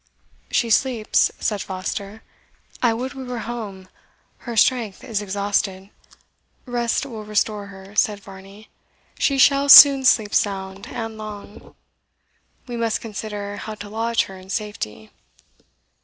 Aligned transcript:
"She 0.49 0.71
sleeps," 0.71 1.29
said 1.39 1.61
Foster. 1.61 2.23
"I 2.81 2.91
would 2.91 3.13
we 3.13 3.23
were 3.23 3.37
home 3.45 3.87
her 4.49 4.57
strength 4.57 5.03
is 5.03 5.21
exhausted." 5.21 5.91
"Rest 6.65 7.05
will 7.05 7.23
restore 7.23 7.67
her," 7.67 7.83
answered 7.91 8.19
Varney. 8.19 8.69
"She 9.19 9.37
shall 9.37 9.69
soon 9.69 10.03
sleep 10.05 10.33
sound 10.33 10.87
and 10.87 11.19
long. 11.19 11.75
We 12.65 12.77
must 12.77 12.99
consider 12.99 13.57
how 13.57 13.75
to 13.75 13.89
lodge 13.89 14.23
her 14.23 14.35
in 14.39 14.49
safety." 14.49 15.11